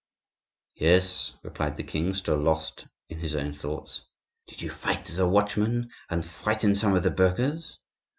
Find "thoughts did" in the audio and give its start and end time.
3.53-4.63